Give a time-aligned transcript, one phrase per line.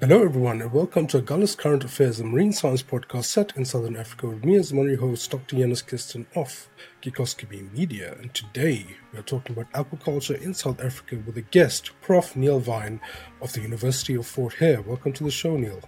[0.00, 3.96] Hello, everyone, and welcome to Agulhas Current Affairs, a marine science podcast set in Southern
[3.96, 5.56] Africa with me as one host, Dr.
[5.56, 6.70] Yanis Kirsten of
[7.02, 8.16] Kikoskibi Media.
[8.18, 12.34] And today we are talking about aquaculture in South Africa with a guest, Prof.
[12.34, 12.98] Niall Vine
[13.42, 14.80] of the University of Fort Hare.
[14.80, 15.82] Welcome to the show, Niall.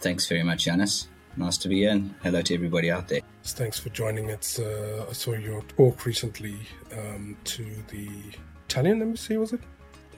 [0.00, 1.06] Thanks very much, Yanis.
[1.36, 3.20] Nice to be here, and hello to everybody out there.
[3.44, 4.28] Thanks for joining.
[4.28, 6.56] It's uh, I saw your talk recently
[6.98, 8.08] um, to the
[8.68, 9.60] Italian embassy, was it?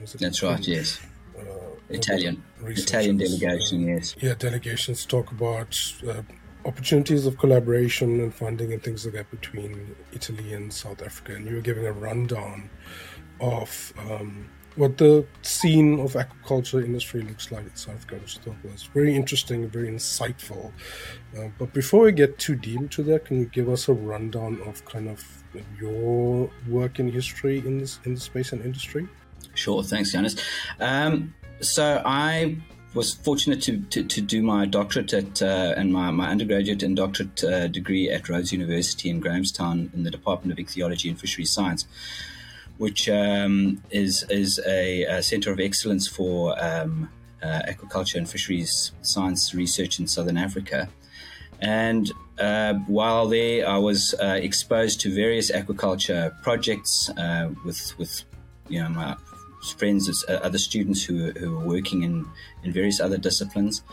[0.01, 0.67] Was it That's right.
[0.67, 0.99] Yes.
[1.37, 1.43] Uh,
[1.89, 2.43] Italian.
[2.65, 3.87] Italian delegation.
[3.87, 4.15] Yes.
[4.19, 6.21] Yeah, delegations talk about uh,
[6.65, 11.35] opportunities of collaboration and funding and things like that between Italy and South Africa.
[11.35, 12.69] And you were giving a rundown
[13.41, 18.41] of um, what the scene of aquaculture industry looks like in South Africa, which I
[18.41, 20.71] thought was very interesting, very insightful.
[21.37, 24.61] Uh, but before we get too deep into that, can you give us a rundown
[24.65, 25.23] of kind of
[25.79, 29.07] your work in history in this in the space and industry?
[29.55, 30.35] Sure, thanks, Jonas.
[30.79, 32.57] Um, so I
[32.93, 36.95] was fortunate to, to, to, do my doctorate at, uh, and my, my undergraduate and
[36.95, 41.51] doctorate uh, degree at Rhodes University in Grahamstown in the Department of Ichthyology and Fisheries
[41.51, 41.87] Science
[42.77, 47.09] which um, is is a, a, center of excellence for um,
[47.41, 50.89] uh, aquaculture and fisheries science research in southern Africa.
[51.61, 58.23] And uh, while there, I was uh, exposed to various aquaculture projects uh, with with
[58.69, 59.15] you know my
[59.71, 62.25] friends, uh, other students who, who were working in,
[62.63, 63.83] in various other disciplines.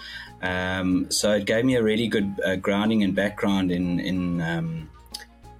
[0.43, 4.91] Um, so it gave me a really good uh, grounding and background in in um,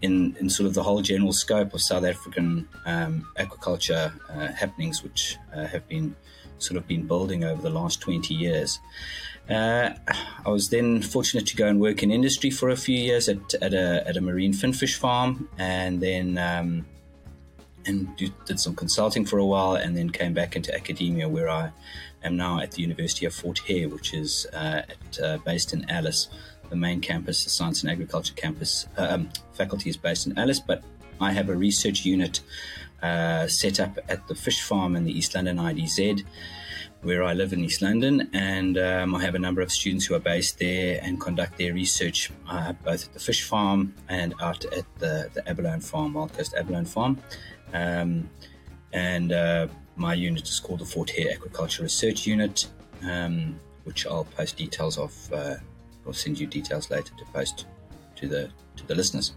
[0.03, 5.03] in, in sort of the whole general scope of South African um, aquaculture uh, happenings,
[5.03, 6.17] which uh, have been
[6.59, 8.81] sort of been building over the last 20 years.
[9.49, 9.91] Uh,
[10.47, 13.55] I was then fortunate to go and work in industry for a few years at,
[13.55, 16.87] at, a, at a marine finfish farm, and then um,
[17.91, 21.73] and did some consulting for a while, and then came back into academia, where I
[22.25, 25.89] am now at the University of Fort Hare, which is uh, at, uh, based in
[25.91, 26.29] Alice.
[26.71, 30.61] The main campus, the Science and Agriculture campus, uh, um, faculty is based in Alice,
[30.61, 30.85] but
[31.21, 32.41] I have a research unit
[33.03, 36.25] uh, set up at the fish farm in the East London IDZ,
[37.03, 40.15] where I live in East London, and um, I have a number of students who
[40.15, 44.65] are based there and conduct their research uh, both at the fish farm and out
[44.67, 47.19] at the, the abalone farm, Wild Coast Abalone Farm.
[47.73, 48.29] Um,
[48.93, 52.67] and uh, my unit is called the Fort Hare Aquaculture Research Unit,
[53.03, 55.57] um, which I'll post details of uh,
[56.07, 57.67] I'll send you details later to post
[58.17, 59.33] to the to the listeners.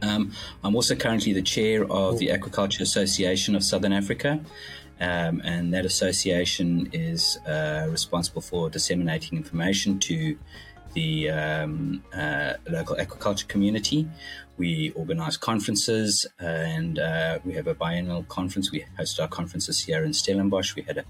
[0.00, 0.32] Um,
[0.64, 4.40] I'm also currently the chair of the Aquaculture Association of Southern Africa,
[5.02, 10.38] um, and that association is uh, responsible for disseminating information to
[10.94, 14.08] the um, uh, local aquaculture community.
[14.58, 18.70] We organise conferences, and uh, we have a biennial conference.
[18.70, 20.76] We hosted our conferences here in Stellenbosch.
[20.76, 21.04] We had a,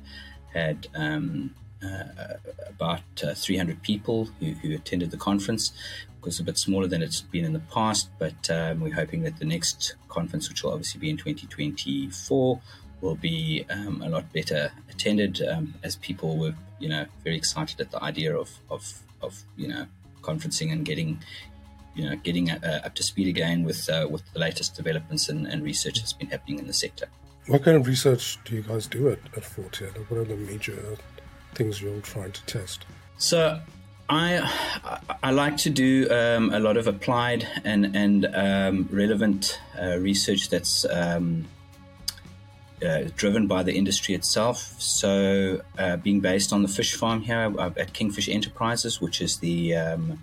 [0.54, 1.54] had um,
[1.84, 2.34] uh,
[2.68, 5.72] about uh, 300 people who, who, attended the conference.
[6.18, 9.22] It was a bit smaller than it's been in the past, but um, we're hoping
[9.24, 12.60] that the next conference, which will obviously be in 2024,
[13.02, 17.80] will be um, a lot better attended um, as people were, you know, very excited
[17.80, 19.84] at the idea of, of, of you know,
[20.22, 21.20] conferencing and getting,
[21.94, 25.46] you know, getting uh, up to speed again with uh, with the latest developments and,
[25.46, 27.06] and, research that's been happening in the sector.
[27.48, 29.90] What kind of research do you guys do at, at Fort Hare?
[30.08, 30.96] What are the major
[31.54, 32.86] things you're trying to test?
[33.18, 33.60] So,
[34.08, 34.48] I
[35.24, 40.50] I like to do um, a lot of applied and and um, relevant uh, research
[40.50, 41.46] that's um,
[42.84, 44.74] uh, driven by the industry itself.
[44.80, 49.38] So, uh, being based on the fish farm here uh, at Kingfish Enterprises, which is
[49.38, 50.22] the um,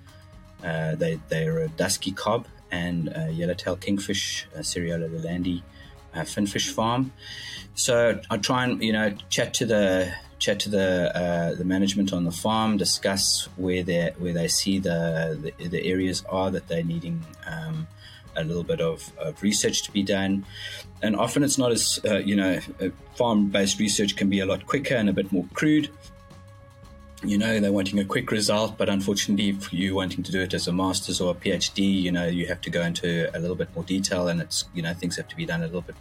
[0.64, 5.64] uh, they they're a dusky cob and yellowtail kingfish, uh, Seriola lalandi,
[6.26, 7.12] finfish farm.
[7.76, 12.12] So I try and you know chat to the chat to the uh, the management
[12.14, 16.68] on the farm, discuss where they where they see the, the, the areas are that
[16.68, 17.88] they're needing um,
[18.36, 20.46] a little bit of, of, research to be done.
[21.02, 22.60] And often it's not as uh, you know
[23.16, 25.90] farm based research can be a lot quicker and a bit more crude.
[27.24, 30.54] You know they're wanting a quick result, but unfortunately, if you're wanting to do it
[30.54, 33.58] as a master's or a PhD, you know you have to go into a little
[33.58, 35.96] bit more detail, and it's you know things have to be done a little bit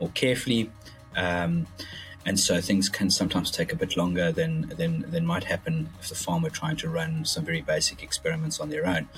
[0.00, 0.70] more carefully.
[1.16, 1.66] Um,
[2.26, 6.08] and so things can sometimes take a bit longer than than, than might happen if
[6.08, 9.08] the farm were trying to run some very basic experiments on their own.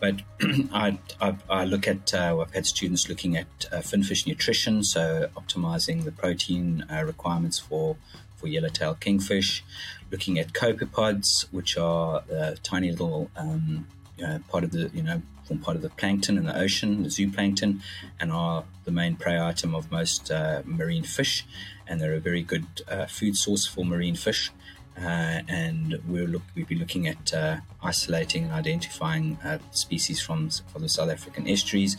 [0.00, 0.22] But
[0.72, 5.28] I, I, I, look at uh, I've had students looking at uh, finfish nutrition, so
[5.36, 7.96] optimizing the protein uh, requirements for
[8.36, 9.64] for yellowtail kingfish,
[10.10, 12.22] looking at copepods, which are
[12.62, 13.86] tiny little um,
[14.24, 17.08] uh, part of the you know form part of the plankton in the ocean, the
[17.08, 17.80] zooplankton,
[18.20, 21.44] and are the main prey item of most uh, marine fish
[21.86, 24.50] and they're a very good uh, food source for marine fish.
[24.98, 30.48] Uh, and we'll look, we'll be looking at uh, isolating and identifying uh, species from
[30.72, 31.98] from the South African estuaries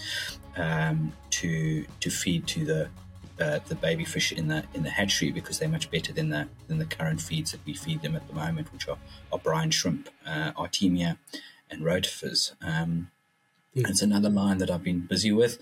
[0.56, 2.90] um, to to feed to the
[3.40, 6.48] uh, the baby fish in the in the hatchery because they're much better than the
[6.68, 8.98] than the current feeds that we feed them at the moment, which are,
[9.32, 11.18] are brine shrimp, uh, artemia,
[11.70, 12.54] and rotifers.
[12.64, 13.12] Um,
[13.86, 15.60] it's another line that I've been busy with,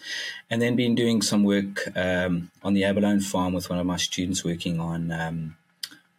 [0.50, 3.98] and then been doing some work um, on the abalone farm with one of my
[3.98, 5.58] students working on um,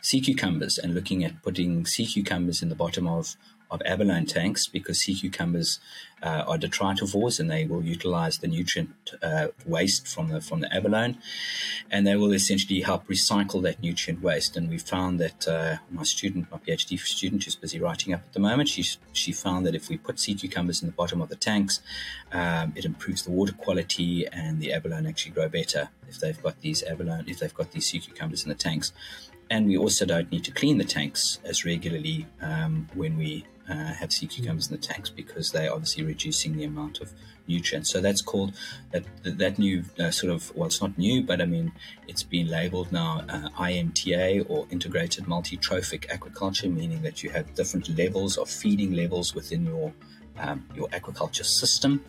[0.00, 3.37] sea cucumbers and looking at putting sea cucumbers in the bottom of
[3.71, 5.81] of abalone tanks because sea cucumbers
[6.23, 8.91] uh, are detritivores and they will utilize the nutrient
[9.23, 11.19] uh, waste from the from the abalone,
[11.91, 14.57] and they will essentially help recycle that nutrient waste.
[14.57, 18.33] And we found that uh, my student, my PhD student, who's busy writing up at
[18.33, 21.29] the moment, she she found that if we put sea cucumbers in the bottom of
[21.29, 21.81] the tanks,
[22.33, 26.61] um, it improves the water quality and the abalone actually grow better if they've got
[26.61, 28.93] these abalone if they've got these sea cucumbers in the tanks.
[29.49, 33.95] And we also don't need to clean the tanks as regularly um, when we uh,
[33.95, 37.13] have sea cucumbers in the tanks because they're obviously reducing the amount of
[37.49, 37.91] nutrients.
[37.91, 38.55] So that's called
[38.93, 41.73] that that new uh, sort of well, it's not new, but I mean
[42.09, 47.89] it's been labelled now uh, IMTA or Integrated Multi-Trophic Aquaculture, meaning that you have different
[47.97, 49.93] levels of feeding levels within your
[50.39, 52.05] um, your aquaculture system.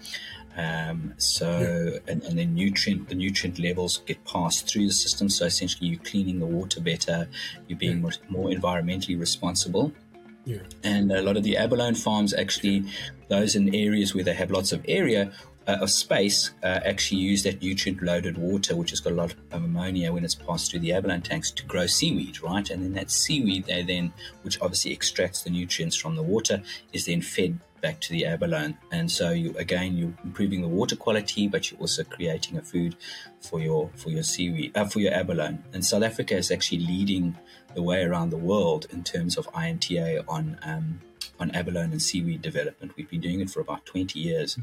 [0.58, 2.12] Um, so yeah.
[2.12, 5.30] and, and then nutrient the nutrient levels get passed through the system.
[5.30, 7.30] So essentially, you're cleaning the water better.
[7.68, 8.02] You're being yeah.
[8.02, 9.94] more, more environmentally responsible.
[10.48, 10.60] Yeah.
[10.82, 12.86] And a lot of the abalone farms actually,
[13.28, 15.34] those in areas where they have lots of area
[15.68, 19.34] uh, of space, uh, actually use that nutrient loaded water, which has got a lot
[19.34, 22.70] of ammonia when it's passed through the abalone tanks, to grow seaweed, right?
[22.70, 24.14] And then that seaweed, they then,
[24.44, 26.62] which obviously extracts the nutrients from the water,
[26.94, 28.78] is then fed back to the abalone.
[28.90, 32.96] And so you again you're improving the water quality, but you're also creating a food
[33.42, 35.60] for your for your seaweed uh, for your abalone.
[35.74, 37.38] And South Africa is actually leading
[37.78, 41.00] the way around the world in terms of IMTA on um,
[41.40, 42.94] on abalone and seaweed development.
[42.98, 44.58] We've been doing it for about 20 years,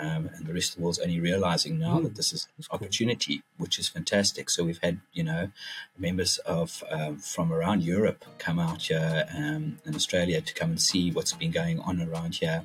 [0.00, 3.42] um, and the rest of the world's only realizing now that this is an opportunity,
[3.56, 4.48] which is fantastic.
[4.48, 5.50] So we've had, you know,
[5.98, 10.80] members of um, from around Europe come out here um, in Australia to come and
[10.80, 12.62] see what's been going on around here.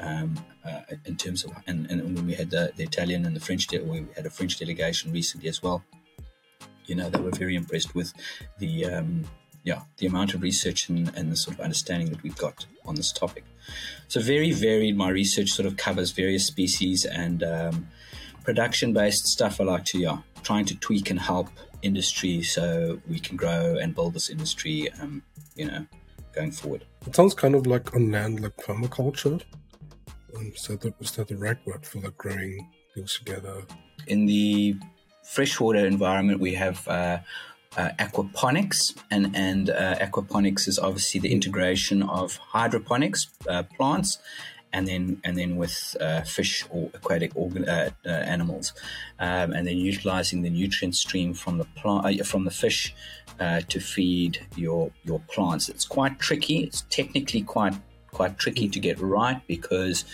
[0.00, 3.40] Um, uh, in terms of, and, and when we had the, the Italian and the
[3.40, 5.84] French, we had a French delegation recently as well.
[6.86, 8.12] You know, they were very impressed with
[8.58, 9.24] the um,
[9.64, 12.94] yeah, the amount of research and, and the sort of understanding that we've got on
[12.94, 13.44] this topic.
[14.08, 14.96] So very varied.
[14.96, 17.88] My research sort of covers various species and um,
[18.44, 19.60] production-based stuff.
[19.60, 21.48] I like to yeah, trying to tweak and help
[21.80, 24.90] industry so we can grow and build this industry.
[25.00, 25.22] Um,
[25.54, 25.86] you know,
[26.34, 26.84] going forward.
[27.06, 29.40] It sounds kind of like on land, like permaculture.
[30.36, 33.62] Um, is, that the, is that the right word for like growing things together?
[34.08, 34.76] In the
[35.24, 36.86] freshwater environment, we have.
[36.86, 37.18] Uh,
[37.76, 44.18] uh, aquaponics, and and uh, aquaponics is obviously the integration of hydroponics uh, plants,
[44.72, 48.72] and then and then with uh, fish or aquatic organ, uh, animals,
[49.18, 52.94] um, and then utilizing the nutrient stream from the plant from the fish
[53.68, 55.68] to feed your your plants.
[55.68, 56.58] It's quite tricky.
[56.58, 57.74] It's technically quite
[58.14, 60.04] quite tricky to get right because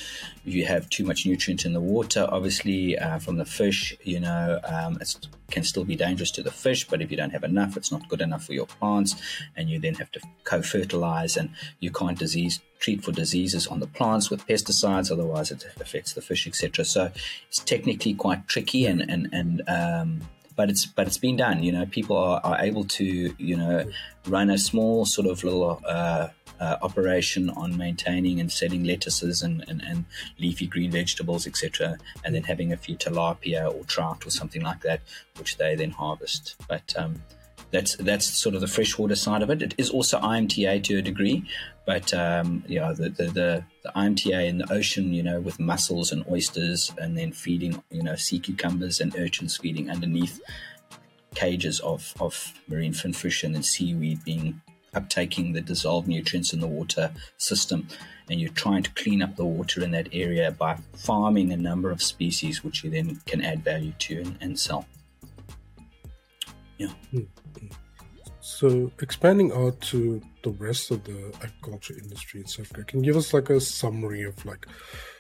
[0.45, 4.59] you have too much nutrient in the water, obviously uh, from the fish, you know,
[4.65, 5.15] um, it
[5.51, 6.89] can still be dangerous to the fish.
[6.89, 9.15] But if you don't have enough, it's not good enough for your plants,
[9.57, 13.87] and you then have to co-fertilize, and you can't disease treat for diseases on the
[13.87, 16.85] plants with pesticides, otherwise it affects the fish, etc.
[16.85, 17.13] So
[17.49, 20.21] it's technically quite tricky, and and and um,
[20.57, 21.63] but it's but it's been done.
[21.63, 23.85] You know, people are, are able to you know
[24.27, 26.29] run a small sort of little uh,
[26.61, 30.05] uh, operation on maintaining and selling lettuces and, and, and
[30.39, 34.83] leafy green vegetables, etc., and then having a few tilapia or trout or something like
[34.83, 35.01] that,
[35.39, 36.57] which they then harvest.
[36.69, 37.23] But um,
[37.71, 39.63] that's that's sort of the freshwater side of it.
[39.63, 41.45] It is also IMTA to a degree,
[41.87, 46.13] but um, yeah, the, the, the, the, IMTA in the ocean, you know, with mussels
[46.13, 50.41] and oysters, and then feeding, you know, sea cucumbers and urchins feeding underneath
[51.35, 54.61] cages of, of marine finfish and then seaweed being
[54.95, 57.87] uptaking the dissolved nutrients in the water system.
[58.29, 61.91] And you're trying to clean up the water in that area by farming a number
[61.91, 64.87] of species, which you then can add value to and, and sell.
[66.81, 66.89] Yeah.
[67.13, 67.67] Mm-hmm.
[68.41, 73.13] So, expanding out to the rest of the aquaculture industry in South Africa, can you
[73.13, 74.67] give us like a summary of like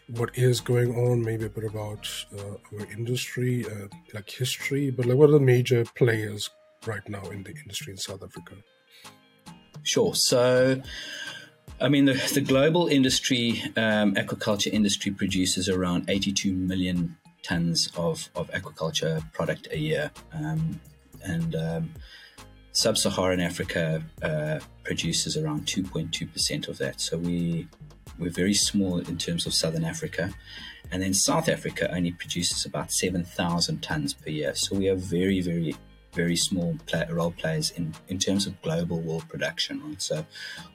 [0.08, 1.22] what is going on?
[1.22, 5.40] Maybe a bit about uh, our industry, uh, like history, but like what are the
[5.40, 6.48] major players
[6.86, 8.54] right now in the industry in South Africa?
[9.82, 10.14] Sure.
[10.14, 10.80] So,
[11.78, 18.30] I mean, the, the global industry, um, aquaculture industry produces around 82 million tons of,
[18.34, 20.10] of aquaculture product a year.
[20.32, 20.80] Um,
[21.24, 21.90] and um,
[22.72, 27.00] sub-Saharan Africa uh, produces around 2.2% of that.
[27.00, 27.68] So we
[28.18, 30.30] we're very small in terms of Southern Africa.
[30.92, 34.54] And then South Africa only produces about 7,000 tons per year.
[34.54, 35.74] So we are very, very,
[36.12, 39.80] very small play, role players in, in terms of global world production.
[39.82, 40.02] Right?
[40.02, 40.26] So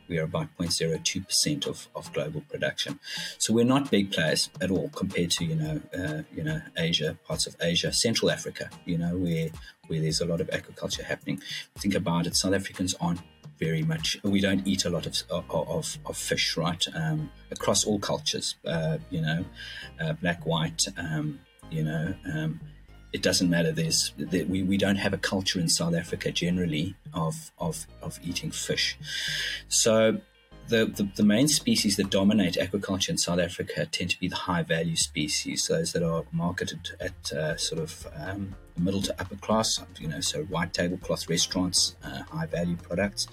[0.07, 2.99] we are about 0.02% of, of global production.
[3.37, 7.17] So we're not big players at all compared to, you know, uh, you know, Asia,
[7.27, 9.49] parts of Asia, Central Africa, you know, where,
[9.87, 11.41] where there's a lot of aquaculture happening.
[11.77, 13.21] Think about it, South Africans aren't
[13.59, 14.17] very much.
[14.23, 16.85] We don't eat a lot of of, of fish, right?
[16.93, 19.45] Um, across all cultures, uh, you know,
[19.99, 21.39] uh, black, white, um,
[21.71, 22.13] you know.
[22.33, 22.59] Um,
[23.15, 23.71] it doesn't matter.
[23.71, 28.19] There's there, we, we don't have a culture in South Africa generally of of, of
[28.29, 28.97] eating fish.
[29.69, 30.19] So
[30.67, 34.35] the, the, the, main species that dominate aquaculture in South Africa tend to be the
[34.35, 39.35] high value species, those that are marketed at uh, sort of um, middle to upper
[39.35, 43.27] class, you know, so white tablecloth restaurants, uh, high value products.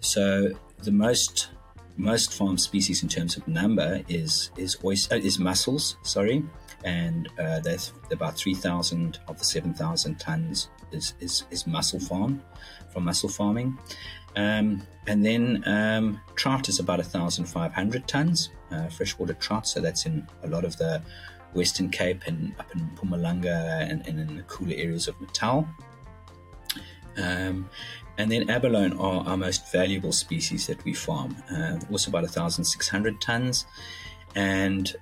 [0.00, 1.50] So the most
[1.96, 6.44] most farm species in terms of number is is oyster, uh, is mussels, sorry,
[6.84, 12.00] and uh, there's about three thousand of the seven thousand tons is, is is mussel
[12.00, 12.42] farm
[12.92, 13.78] from mussel farming.
[14.36, 19.66] Um, and then um, trout is about 1,500 tons, uh, freshwater trout.
[19.66, 21.00] So that's in a lot of the
[21.54, 25.66] Western Cape and up in Mpumalanga and, and in the cooler areas of Natal.
[27.16, 27.70] Um,
[28.18, 33.20] and then abalone are our most valuable species that we farm, uh, also about 1,600
[33.20, 33.66] tons.
[34.34, 34.94] And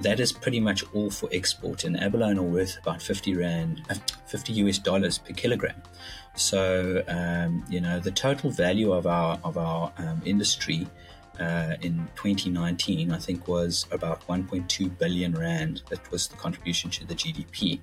[0.00, 1.84] that is pretty much all for export.
[1.84, 3.94] And abalone are worth about 50 rand, uh,
[4.26, 5.80] 50 US dollars per kilogram.
[6.34, 10.86] So um, you know the total value of our of our um, industry
[11.40, 15.82] uh, in 2019, I think, was about 1.2 billion rand.
[15.88, 17.80] That was the contribution to the GDP,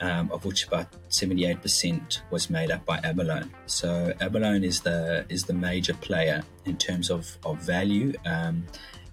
[0.00, 3.50] um, of which about 78% was made up by abalone.
[3.66, 8.12] So abalone is the is the major player in terms of of value.
[8.24, 8.66] Um,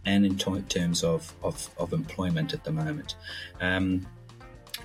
[0.06, 3.16] and in terms of, of, of, employment at the moment.
[3.60, 4.08] Um,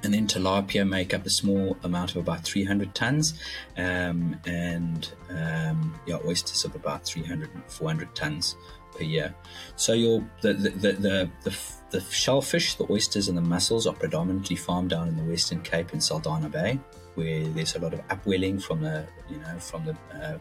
[0.03, 3.35] and then tilapia make up a small amount of about 300 tons,
[3.77, 8.57] um, and um, yeah, oysters of about 300 400 tons
[8.97, 9.35] per year.
[9.77, 9.93] So
[10.41, 11.59] the the, the the, the,
[11.91, 15.93] the shellfish, the oysters, and the mussels are predominantly farmed down in the Western Cape
[15.93, 16.79] in Saldanha Bay,
[17.15, 20.39] where there's a lot of upwelling from the you know from the uh,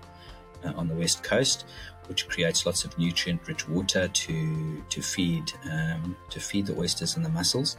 [0.63, 1.65] uh, on the west coast,
[2.07, 7.25] which creates lots of nutrient-rich water to to feed um, to feed the oysters and
[7.25, 7.77] the mussels.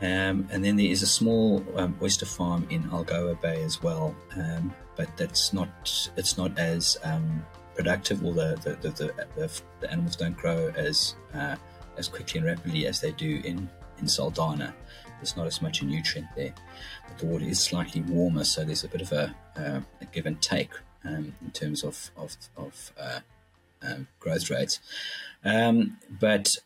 [0.00, 4.14] Um, and then there is a small um, oyster farm in Algoa Bay as well,
[4.36, 5.68] um, but that's not
[6.16, 11.14] it's not as um, productive, or the the, the, the, the, animals don't grow as
[11.34, 11.56] uh,
[11.96, 14.72] as quickly and rapidly as they do in in Saldanha.
[15.18, 16.54] There's not as much a nutrient there,
[17.08, 20.26] but the water is slightly warmer, so there's a bit of a, uh, a give
[20.26, 20.70] and take
[21.04, 23.20] um, in terms of of, of uh,
[23.82, 24.80] um, growth rates.
[25.42, 26.56] but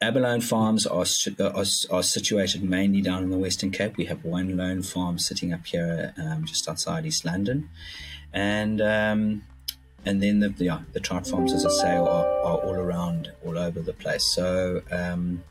[0.00, 1.06] Abalone farms are,
[1.40, 3.96] are, are, situated mainly down in the Western Cape.
[3.96, 7.70] We have one lone farm sitting up here um, just outside East London.
[8.30, 9.42] And um,
[10.04, 13.58] and then the, yeah, the trout farms, as I say, are, are all around, all
[13.58, 14.24] over the place.
[14.34, 15.42] So um,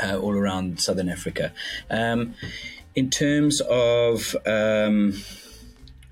[0.00, 1.52] uh, all around Southern Africa.
[1.90, 2.34] Um,
[2.94, 5.12] in terms of um,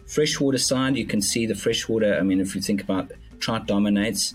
[0.07, 2.19] freshwater side, you can see the freshwater.
[2.19, 4.35] I mean, if you think about trout dominates,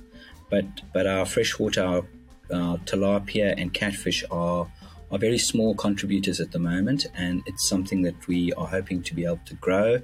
[0.50, 2.00] but but our freshwater, our
[2.52, 4.68] uh, tilapia and catfish are
[5.12, 9.14] are very small contributors at the moment, and it's something that we are hoping to
[9.14, 10.02] be able to grow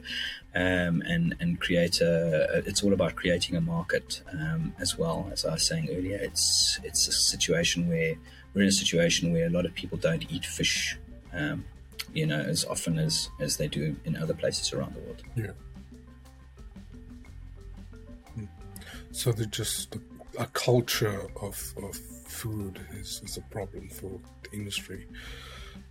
[0.55, 2.63] um, and and create a.
[2.65, 5.29] It's all about creating a market um, as well.
[5.31, 8.15] As I was saying earlier, it's it's a situation where
[8.53, 10.97] we're in a situation where a lot of people don't eat fish,
[11.33, 11.65] um,
[12.13, 15.23] you know, as often as as they do in other places around the world.
[15.35, 15.51] Yeah.
[18.35, 18.45] Hmm.
[19.11, 19.97] So they're just
[20.39, 21.99] a culture of, of
[22.33, 25.07] food is, is a problem for the industry,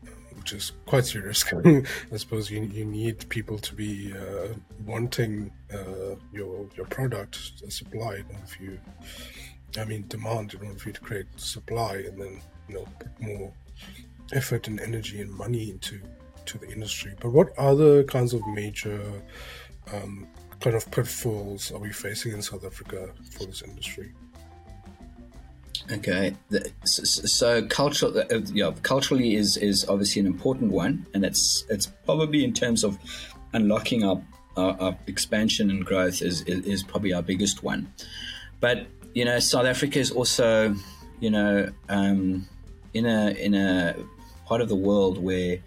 [0.07, 1.45] um, which is quite serious.
[2.13, 4.49] I suppose you, you need people to be uh,
[4.85, 8.79] wanting uh, your your product supply in order for you.
[9.79, 13.21] I mean, demand in order for you to create supply, and then you know put
[13.21, 13.53] more
[14.33, 16.01] effort and energy and money into
[16.47, 17.15] to the industry.
[17.21, 19.01] But what other kinds of major
[19.93, 20.27] um,
[20.61, 24.13] kind of pitfalls are we facing in South Africa for this industry?
[25.91, 26.35] Okay,
[26.85, 31.87] so, so cultural, uh, yeah, culturally is is obviously an important one, and it's it's
[31.87, 32.99] probably in terms of
[33.53, 34.23] unlocking our,
[34.57, 37.93] our, our expansion and growth is, is, is probably our biggest one.
[38.61, 40.77] But you know, South Africa is also
[41.19, 42.47] you know um,
[42.95, 43.97] in a in a
[44.47, 45.59] part of the world where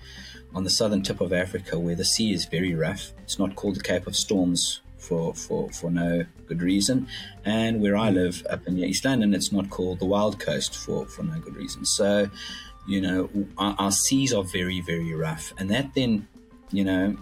[0.53, 3.11] on the southern tip of Africa where the sea is very rough.
[3.23, 7.07] It's not called the Cape of Storms for, for, for no good reason.
[7.43, 11.05] And where I live up in East London, it's not called the Wild Coast for,
[11.05, 11.85] for no good reason.
[11.85, 12.29] So,
[12.87, 15.53] you know, our, our seas are very, very rough.
[15.57, 16.27] And that then,
[16.71, 17.15] you know,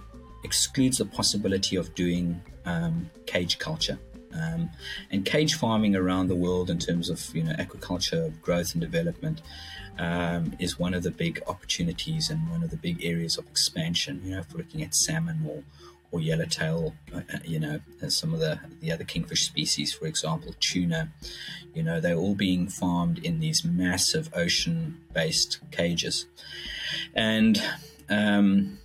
[0.43, 3.97] excludes the possibility of doing um, cage culture.
[4.33, 4.71] Um,
[5.11, 9.43] and cage farming around the world in terms of you know aquaculture growth and development
[9.99, 14.21] um, is one of the big opportunities and one of the big areas of expansion.
[14.23, 15.63] You know, if we're looking at salmon or
[16.13, 20.53] or yellowtail, uh, you know, and some of the the other kingfish species, for example,
[20.59, 21.11] tuna,
[21.73, 26.27] you know, they're all being farmed in these massive ocean-based cages,
[27.15, 27.61] and
[28.09, 28.77] um,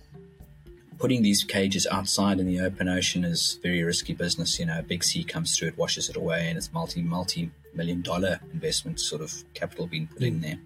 [0.99, 4.59] putting these cages outside in the open ocean is very risky business.
[4.59, 7.51] You know, a big sea comes through, it washes it away, and it's multi multi
[7.73, 10.59] million dollar investment sort of capital being put in there.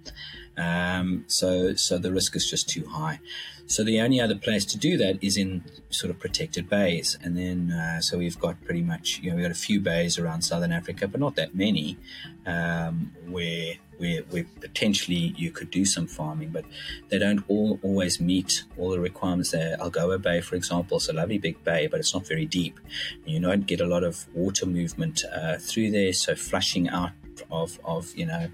[0.58, 3.20] Um, so so the risk is just too high.
[3.68, 7.38] So the only other place to do that is in sort of protected bays, and
[7.38, 10.42] then uh, so we've got pretty much you know we've got a few bays around
[10.42, 11.98] southern Africa, but not that many,
[12.46, 16.66] um, where where, where potentially you could do some farming, but
[17.08, 19.78] they don't all always meet all the requirements there.
[19.78, 22.80] Algoa Bay, for example, is a lovely big bay, but it's not very deep.
[23.26, 27.12] You don't get a lot of water movement uh, through there, so flushing out
[27.50, 28.50] of, of you know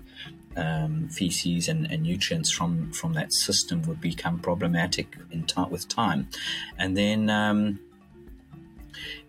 [0.56, 5.88] um, feces and, and, nutrients from from that system would become problematic in time with
[5.88, 6.30] time,
[6.78, 7.30] and then.
[7.30, 7.80] Um,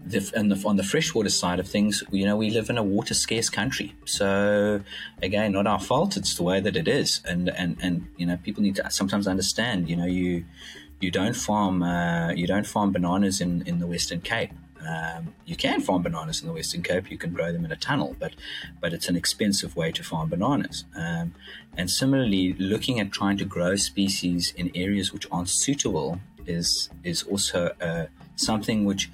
[0.04, 2.82] the, and the, on the freshwater side of things, you know, we live in a
[2.82, 3.94] water scarce country.
[4.04, 4.80] So,
[5.22, 6.16] again, not our fault.
[6.16, 9.26] It's the way that it is, and and and you know, people need to sometimes
[9.26, 9.88] understand.
[9.88, 10.44] You know, you
[11.00, 14.52] you don't farm uh, you don't farm bananas in in the Western Cape.
[14.86, 17.10] Um, you can farm bananas in the Western Cape.
[17.10, 18.32] You can grow them in a tunnel, but
[18.80, 20.84] but it's an expensive way to farm bananas.
[20.96, 21.34] Um,
[21.76, 27.22] and similarly, looking at trying to grow species in areas which aren't suitable is is
[27.24, 29.10] also uh, something which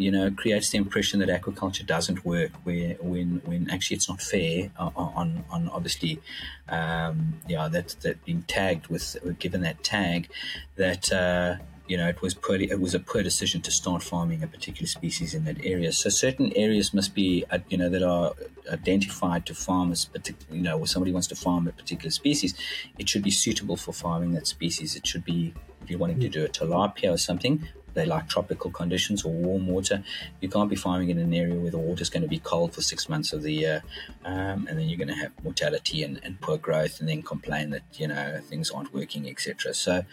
[0.00, 2.52] you know creates the impression that aquaculture doesn't work.
[2.64, 6.20] Where when when actually it's not fair on on, on obviously
[6.68, 10.28] um, yeah that that being tagged with given that tag
[10.76, 11.12] that.
[11.12, 11.56] Uh,
[11.90, 14.86] you know, it was poor, it was a poor decision to start farming a particular
[14.86, 15.90] species in that area.
[15.92, 18.32] So certain areas must be, uh, you know, that are
[18.70, 20.08] identified to farm as
[20.52, 22.54] you know, where somebody wants to farm a particular species,
[22.96, 24.94] it should be suitable for farming that species.
[24.94, 28.70] It should be, if you're wanting to do a tilapia or something, they like tropical
[28.70, 30.02] conditions or warm water.
[30.40, 32.74] You can't be farming in an area where the water is going to be cold
[32.74, 33.82] for six months of the year,
[34.24, 37.70] um, and then you're going to have mortality and, and, poor growth, and then complain
[37.70, 39.74] that you know things aren't working, etc.
[39.74, 40.04] So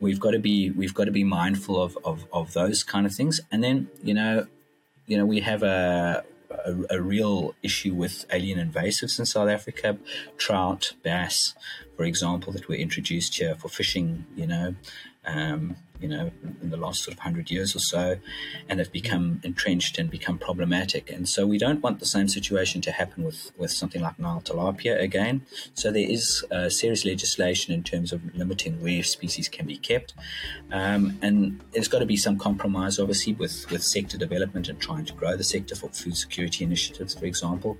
[0.00, 3.14] we've got to be we've got to be mindful of, of, of those kind of
[3.14, 4.46] things, and then you know,
[5.06, 6.24] you know we have a
[6.64, 9.98] a, a, real issue with alien invasives in South Africa,
[10.36, 11.54] trout, bass,
[11.96, 14.26] for example, that were introduced here for fishing.
[14.36, 14.74] You know,
[15.24, 16.30] um, you know,
[16.62, 18.16] in the last sort of hundred years or so,
[18.68, 21.10] and have become entrenched and become problematic.
[21.10, 24.42] And so we don't want the same situation to happen with, with something like Nile
[24.44, 25.42] tilapia again.
[25.74, 30.14] So there is uh, serious legislation in terms of limiting where species can be kept,
[30.72, 35.04] um, and there's got to be some compromise, obviously, with with sector development and trying
[35.04, 37.78] to grow the sector for food security initiatives, for example,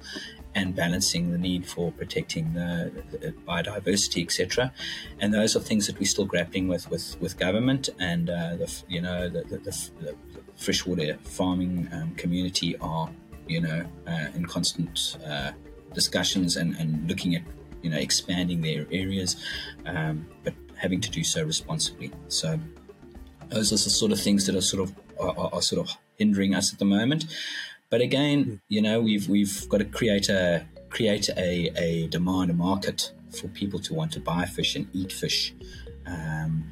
[0.57, 4.73] and balancing the need for protecting the, the biodiversity, etc.
[5.21, 7.91] And those are things that we're still grappling with with, with government
[8.31, 9.59] uh, the you know the, the,
[10.01, 10.15] the
[10.57, 13.11] freshwater farming um, community are
[13.47, 15.53] you know uh, in constant uh,
[15.93, 17.43] discussions and, and looking at
[17.83, 19.37] you know expanding their areas,
[19.87, 22.11] um, but having to do so responsibly.
[22.29, 22.59] So
[23.49, 26.55] those are the sort of things that are sort of are, are sort of hindering
[26.55, 27.27] us at the moment.
[27.91, 28.55] But again, hmm.
[28.69, 33.49] you know, we've we've got to create a create a, a demand, a market for
[33.49, 35.55] people to want to buy fish and eat fish,
[36.07, 36.65] um,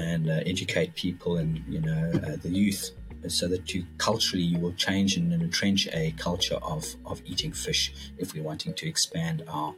[0.00, 2.90] and uh, educate people and you know uh, the youth,
[3.28, 7.92] so that you culturally you will change and, entrench a culture of of eating fish
[8.18, 9.74] if we're wanting to expand our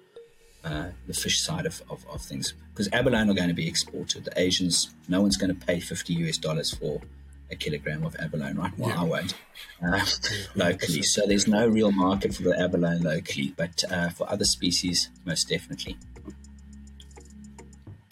[0.64, 4.24] uh, the fish side of, of, of things because abalone are going to be exported.
[4.24, 7.00] The Asians, no one's going to pay 50 US dollars for
[7.50, 8.72] a kilogram of abalone, right?
[8.78, 9.00] Well, yeah.
[9.00, 9.34] I won't
[9.84, 10.04] uh,
[10.54, 11.02] locally.
[11.02, 15.48] So there's no real market for the abalone locally, but uh, for other species, most
[15.48, 15.96] definitely.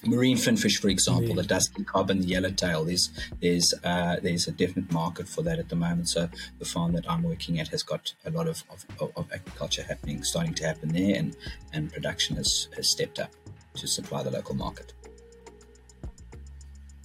[0.07, 2.85] Marine finfish, for example, the dusky cob and the yellowtail.
[2.85, 3.11] There's
[3.41, 6.09] there's uh, there's a definite market for that at the moment.
[6.09, 8.87] So the farm that I'm working at has got a lot of, of,
[9.17, 11.37] of aquaculture happening, starting to happen there, and
[11.73, 13.31] and production has, has stepped up
[13.75, 14.93] to supply the local market.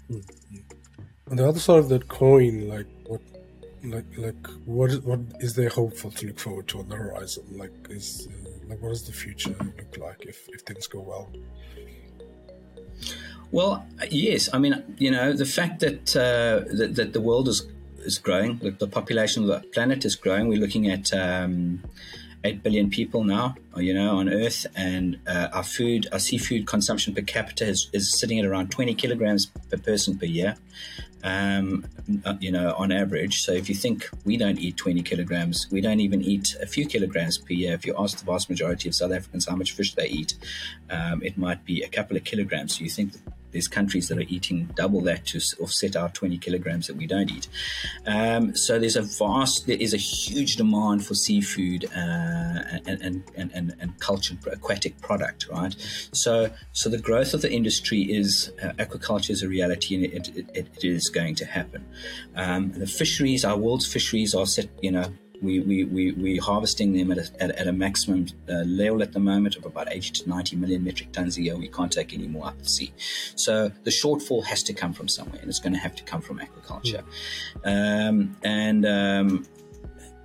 [0.10, 0.76] Mm-hmm
[1.30, 3.22] on the other side of that coin, like what,
[3.84, 7.44] like like what is, what is there hopeful to look forward to on the horizon?
[7.52, 11.32] Like is uh, like what does the future look like if if things go well?
[13.56, 14.50] Well, yes.
[14.52, 17.66] I mean, you know, the fact that uh, that, that the world is
[18.00, 18.58] is growing.
[18.58, 20.50] The population of the planet is growing.
[20.50, 21.82] We're looking at um,
[22.44, 27.16] 8 billion people now, you know, on Earth, and uh, our food, our seafood consumption
[27.16, 30.58] per capita is, is sitting at around 20 kilograms per person per year,
[31.24, 31.86] um,
[32.26, 33.42] uh, you know, on average.
[33.42, 36.86] So if you think we don't eat 20 kilograms, we don't even eat a few
[36.86, 37.74] kilograms per year.
[37.74, 40.36] If you ask the vast majority of South Africans how much fish they eat,
[40.90, 42.78] um, it might be a couple of kilograms.
[42.78, 43.14] So you think
[43.56, 47.32] there's countries that are eating double that to offset our 20 kilograms that we don't
[47.32, 47.48] eat.
[48.06, 53.24] Um, so there's a vast, there is a huge demand for seafood uh, and, and,
[53.38, 55.74] and, and, and cultured aquatic product, right?
[56.12, 60.36] So, so the growth of the industry is uh, aquaculture is a reality and it,
[60.36, 61.86] it, it is going to happen.
[62.36, 66.94] Um, the fisheries, our world's fisheries are set, you know, we, we, we, we're harvesting
[66.94, 70.12] them at a, at, at a maximum uh, level at the moment of about 80
[70.12, 71.56] to 90 million metric tons a year.
[71.56, 72.94] We can't take any more out the sea.
[73.36, 76.22] So the shortfall has to come from somewhere, and it's going to have to come
[76.22, 77.04] from aquaculture.
[77.64, 78.10] Mm.
[78.10, 79.46] Um, and um,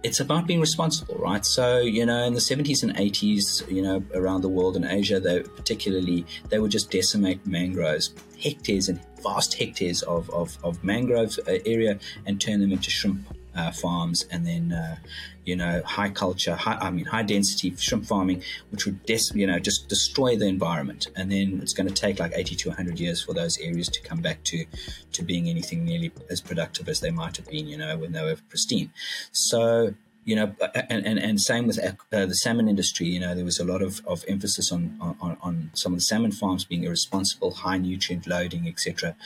[0.03, 1.45] it's about being responsible, right?
[1.45, 5.21] So, you know, in the 70s and 80s, you know, around the world in Asia,
[5.21, 11.39] they particularly, they would just decimate mangroves, hectares and vast hectares of, of, of mangrove
[11.47, 14.97] uh, area and turn them into shrimp uh, farms, and then uh,
[15.45, 19.47] you know high culture, high, I mean high density shrimp farming, which would des- you
[19.47, 22.77] know just destroy the environment, and then it's going to take like eighty to one
[22.77, 24.65] hundred years for those areas to come back to
[25.13, 28.23] to being anything nearly as productive as they might have been, you know, when they
[28.23, 28.91] were pristine.
[29.33, 33.07] So you know, and, and, and same with uh, the salmon industry.
[33.07, 36.05] You know, there was a lot of, of emphasis on, on, on some of the
[36.05, 39.17] salmon farms being irresponsible, high nutrient loading, etc.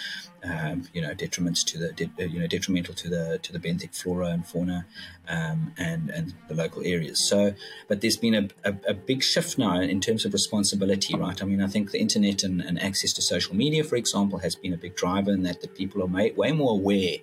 [0.45, 3.97] Um, you know, detriments to the de- you know detrimental to the to the benthic
[3.97, 4.87] flora and fauna
[5.27, 7.29] um, and and the local areas.
[7.29, 7.55] So,
[7.89, 11.43] but there's been a, a, a, big shift now in terms of responsibility, right?
[11.43, 14.55] I mean, I think the internet and, and access to social media, for example, has
[14.55, 17.17] been a big driver in that the people are made, way more aware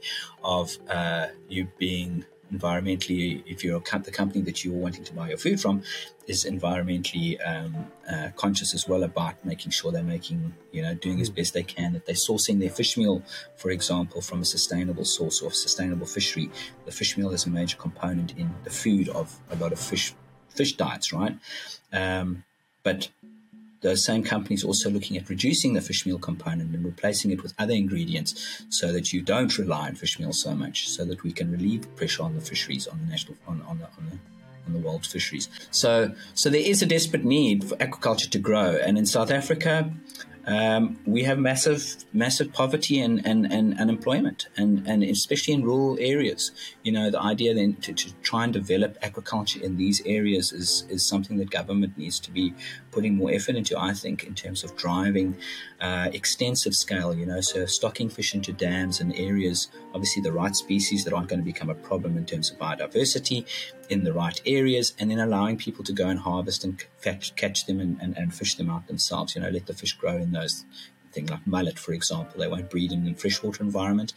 [0.44, 5.38] of uh, you being environmentally, if you're the company that you're wanting to buy your
[5.38, 5.84] food from,
[6.28, 11.20] is environmentally um, uh, conscious as well about making sure they're making, you know, doing
[11.22, 11.36] as mm.
[11.36, 13.24] best they can, that they're sourcing their fish meal,
[13.56, 16.50] for example, from a sustainable source or sustainable fishery.
[16.86, 20.14] The fish meal is a major component in the food of a lot of fish
[20.50, 21.38] fish diets, right?
[21.94, 22.44] Um,
[22.84, 23.10] but
[23.82, 27.54] those same companies also looking at reducing the fish meal component and replacing it with
[27.60, 31.32] other ingredients so that you don't rely on fish meal so much, so that we
[31.32, 34.18] can relieve pressure on the fisheries, on the national, on, on the, on the
[34.68, 35.50] on the world's fisheries.
[35.72, 39.92] So, so there is a desperate need for aquaculture to grow, and in South Africa,
[40.46, 45.98] um, we have massive, massive poverty and, and, and unemployment, and, and especially in rural
[46.00, 46.52] areas.
[46.84, 50.86] You know, the idea then to, to try and develop aquaculture in these areas is,
[50.90, 52.54] is something that government needs to be
[52.92, 55.38] putting more effort into, I think, in terms of driving
[55.80, 60.56] uh, extensive scale, you know, so stocking fish into dams and areas, obviously the right
[60.56, 63.46] species that aren't going to become a problem in terms of biodiversity
[63.92, 67.66] in the right areas, and then allowing people to go and harvest and catch, catch
[67.66, 70.32] them and, and, and fish them out themselves, you know, let the fish grow in
[70.32, 70.64] those
[71.12, 74.14] things like mullet, for example, they won't breed in a freshwater environment.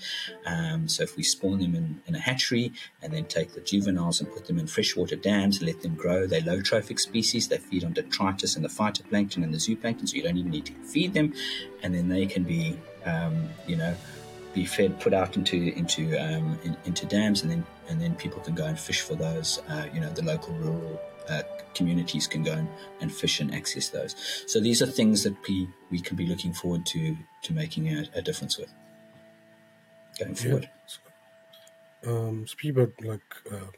[0.46, 4.20] Um, so if we spawn them in, in, a hatchery and then take the juveniles
[4.20, 7.48] and put them in freshwater dams, and let them grow, they're low trophic species.
[7.48, 10.66] They feed on detritus and the phytoplankton and the zooplankton, so you don't even need
[10.66, 11.34] to feed them,
[11.82, 13.96] and then they can be, um, you know,
[14.54, 18.40] be fed, put out into into um, in, into dams, and then and then people
[18.40, 19.60] can go and fish for those.
[19.68, 21.42] Uh, you know, the local rural uh,
[21.74, 22.68] communities can go and,
[23.00, 24.14] and, fish and access those.
[24.46, 28.06] So these are things that we, we can be looking forward to to making a,
[28.14, 28.72] a difference with
[30.18, 30.70] going forward.
[32.04, 32.10] Yeah.
[32.10, 33.70] Um, speak about like uh,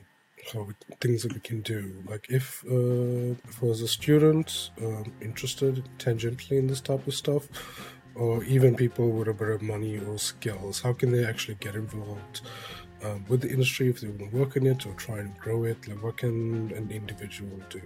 [0.53, 0.69] how
[1.01, 2.03] things that we can do.
[2.09, 7.15] Like if uh, if I was a student um, interested tangentially in this type of
[7.15, 7.49] stuff,
[8.17, 11.75] or even people with a bit of money or skills, how can they actually get
[11.75, 12.43] involved?
[13.05, 15.65] um, with the industry if they want to work in it or try and grow
[15.65, 15.87] it?
[15.89, 17.81] Like, what can an individual do?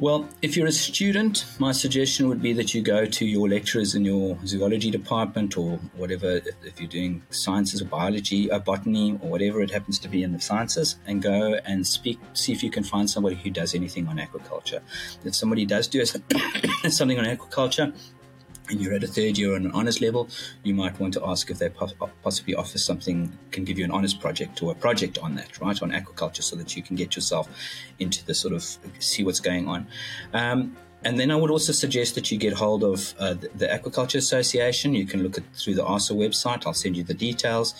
[0.00, 3.96] Well, if you're a student, my suggestion would be that you go to your lecturers
[3.96, 9.28] in your zoology department or whatever, if, you're doing sciences or biology or botany or
[9.28, 12.70] whatever it happens to be in the sciences, and go and speak, see if you
[12.70, 14.80] can find somebody who does anything on aquaculture.
[15.24, 16.04] If somebody does do
[16.88, 17.92] something on aquaculture,
[18.70, 20.28] and you're at a third year on an honors level,
[20.62, 21.70] you might want to ask if they
[22.22, 25.80] possibly offer something, can give you an honors project or a project on that, right,
[25.82, 27.48] on aquaculture, so that you can get yourself
[27.98, 28.62] into the sort of
[28.98, 29.86] see what's going on.
[30.32, 33.66] Um, and then I would also suggest that you get hold of uh, the, the,
[33.66, 34.94] Aquaculture Association.
[34.94, 36.66] You can look at through the ASA website.
[36.66, 37.74] I'll send you the details.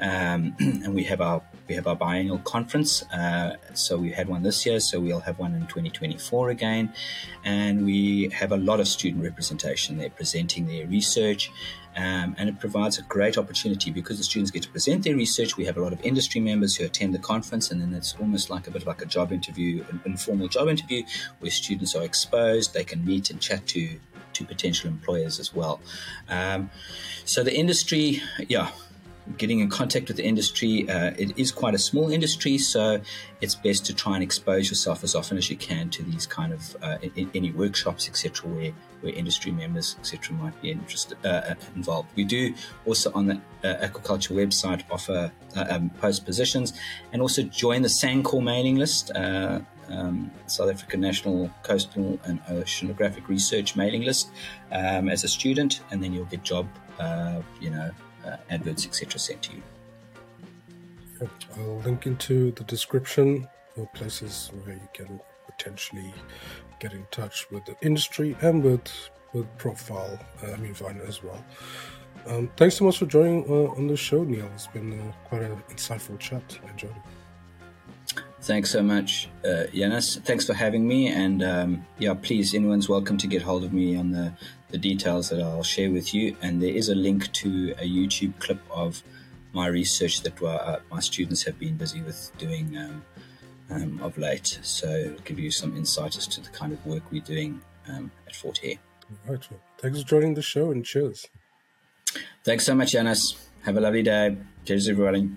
[0.00, 3.02] Um, and we have our we have our biennial conference.
[3.04, 6.92] Uh, so we had one this year, so we'll have one in 2024 again.
[7.42, 11.50] And we have a lot of student representation there presenting their research
[11.96, 15.56] Um, and it provides a great opportunity because the students get to present their research.
[15.56, 18.50] We have a lot of industry members who attend the conference, and then it's almost
[18.50, 21.04] like a bit like a job interview, an informal job interview,
[21.38, 22.74] where students are exposed.
[22.74, 24.00] They can meet and chat to
[24.32, 25.80] to potential employers as well.
[26.28, 26.70] Um,
[27.24, 28.72] so the industry, yeah,
[29.38, 30.88] getting in contact with the industry.
[30.88, 33.00] Uh, it is quite a small industry, so
[33.40, 36.52] it's best to try and expose yourself as often as you can to these kind
[36.52, 41.28] of uh, in, any workshops, etc., where where industry members, etc., might be interested uh,
[41.28, 42.08] uh, involved.
[42.16, 42.54] We do
[42.86, 46.72] also on the uh, aquaculture website offer uh, um, post positions,
[47.12, 49.12] and also join the SANCOR mailing list.
[49.14, 54.30] Um, South African National Coastal and Oceanographic Research mailing list
[54.72, 56.66] um, as a student, and then you'll get job,
[57.60, 58.03] you know, uh,
[58.50, 59.62] adverts, etc., sent to you.
[61.58, 66.12] I'll link into the description for places where you can potentially
[66.80, 68.90] get in touch with the industry and with
[69.32, 71.44] with Profile, uh, I mean Vine as well.
[72.26, 74.48] Um, thanks so much for joining uh, on the show, Niall.
[74.54, 76.58] It's been uh, quite an insightful chat.
[76.64, 78.22] I enjoyed it.
[78.40, 80.22] Thanks so much, uh, Yanis.
[80.22, 81.08] Thanks for having me.
[81.08, 84.32] And um, yeah, please, anyone's welcome to get hold of me on the
[84.74, 86.36] the details that I'll share with you.
[86.42, 89.04] And there is a link to a YouTube clip of
[89.52, 93.04] my research that uh, my students have been busy with doing um,
[93.70, 94.58] um, of late.
[94.62, 98.10] So it'll give you some insight as to the kind of work we're doing um,
[98.26, 98.74] at Fort Hare.
[99.28, 99.48] All right.
[99.48, 101.28] Well, thanks for joining the show and cheers.
[102.42, 103.36] Thanks so much, Yanis.
[103.62, 104.36] Have a lovely day.
[104.64, 105.30] Cheers, everybody.